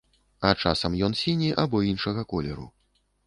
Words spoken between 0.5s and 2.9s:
часам ён сіні або іншага колеру.